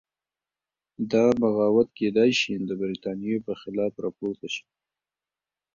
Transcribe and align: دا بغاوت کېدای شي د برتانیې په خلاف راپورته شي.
دا 1.11 1.25
بغاوت 1.41 1.89
کېدای 1.99 2.31
شي 2.39 2.53
د 2.59 2.71
برتانیې 2.81 3.37
په 3.45 3.53
خلاف 3.61 3.93
راپورته 4.05 4.47
شي. 4.55 4.65